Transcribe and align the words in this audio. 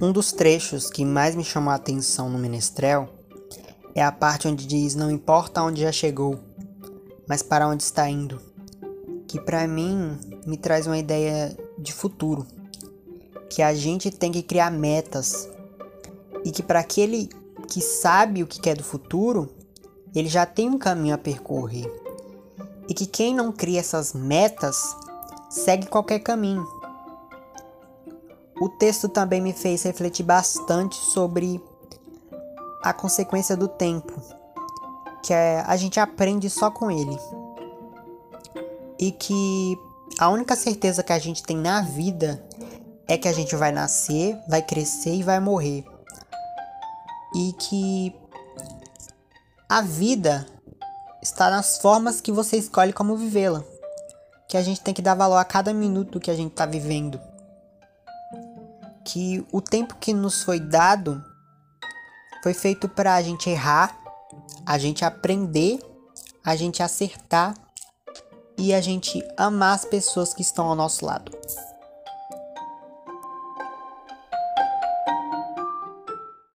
Um 0.00 0.10
dos 0.10 0.32
trechos 0.32 0.90
que 0.90 1.04
mais 1.04 1.36
me 1.36 1.44
chamou 1.44 1.70
a 1.70 1.76
atenção 1.76 2.28
no 2.28 2.36
Menestrel 2.36 3.08
é 3.94 4.02
a 4.02 4.10
parte 4.10 4.48
onde 4.48 4.66
diz 4.66 4.96
não 4.96 5.08
importa 5.08 5.62
onde 5.62 5.82
já 5.82 5.92
chegou, 5.92 6.40
mas 7.28 7.42
para 7.44 7.68
onde 7.68 7.84
está 7.84 8.08
indo. 8.10 8.40
Que 9.28 9.40
para 9.40 9.68
mim 9.68 10.18
me 10.44 10.56
traz 10.56 10.88
uma 10.88 10.98
ideia 10.98 11.56
de 11.78 11.92
futuro, 11.92 12.44
que 13.48 13.62
a 13.62 13.72
gente 13.72 14.10
tem 14.10 14.32
que 14.32 14.42
criar 14.42 14.70
metas 14.70 15.48
e 16.44 16.50
que 16.50 16.62
para 16.62 16.80
aquele 16.80 17.28
que 17.68 17.80
sabe 17.80 18.42
o 18.42 18.48
que 18.48 18.60
quer 18.60 18.76
do 18.76 18.82
futuro, 18.82 19.48
ele 20.12 20.28
já 20.28 20.44
tem 20.44 20.68
um 20.68 20.78
caminho 20.78 21.14
a 21.14 21.18
percorrer. 21.18 21.90
E 22.88 22.94
que 22.94 23.06
quem 23.06 23.32
não 23.32 23.52
cria 23.52 23.78
essas 23.78 24.12
metas 24.12 24.96
segue 25.48 25.86
qualquer 25.86 26.18
caminho. 26.18 26.66
O 28.60 28.68
texto 28.68 29.08
também 29.08 29.40
me 29.40 29.52
fez 29.52 29.82
refletir 29.82 30.24
bastante 30.24 30.96
sobre 30.96 31.60
a 32.82 32.92
consequência 32.92 33.56
do 33.56 33.66
tempo, 33.66 34.12
que 35.22 35.32
é, 35.32 35.60
a 35.66 35.76
gente 35.76 35.98
aprende 35.98 36.48
só 36.48 36.70
com 36.70 36.90
ele. 36.90 37.18
E 38.98 39.10
que 39.10 39.78
a 40.18 40.28
única 40.28 40.54
certeza 40.54 41.02
que 41.02 41.12
a 41.12 41.18
gente 41.18 41.42
tem 41.42 41.56
na 41.56 41.80
vida 41.80 42.44
é 43.08 43.18
que 43.18 43.26
a 43.26 43.32
gente 43.32 43.56
vai 43.56 43.72
nascer, 43.72 44.38
vai 44.48 44.62
crescer 44.62 45.14
e 45.14 45.22
vai 45.22 45.40
morrer. 45.40 45.84
E 47.34 47.52
que 47.54 48.14
a 49.68 49.80
vida 49.80 50.46
está 51.20 51.50
nas 51.50 51.78
formas 51.78 52.20
que 52.20 52.30
você 52.30 52.56
escolhe 52.56 52.92
como 52.92 53.16
vivê-la. 53.16 53.64
Que 54.48 54.56
a 54.56 54.62
gente 54.62 54.80
tem 54.80 54.94
que 54.94 55.02
dar 55.02 55.14
valor 55.14 55.38
a 55.38 55.44
cada 55.44 55.72
minuto 55.72 56.20
que 56.20 56.30
a 56.30 56.36
gente 56.36 56.52
está 56.52 56.66
vivendo. 56.66 57.20
Que 59.04 59.46
o 59.52 59.60
tempo 59.60 59.96
que 59.96 60.12
nos 60.12 60.42
foi 60.42 60.58
dado 60.58 61.22
foi 62.42 62.54
feito 62.54 62.88
para 62.88 63.14
a 63.14 63.22
gente 63.22 63.48
errar, 63.48 63.98
a 64.66 64.78
gente 64.78 65.04
aprender, 65.04 65.78
a 66.44 66.56
gente 66.56 66.82
acertar 66.82 67.54
e 68.56 68.72
a 68.72 68.80
gente 68.80 69.22
amar 69.36 69.74
as 69.74 69.84
pessoas 69.84 70.32
que 70.32 70.42
estão 70.42 70.66
ao 70.66 70.74
nosso 70.74 71.04
lado. 71.04 71.32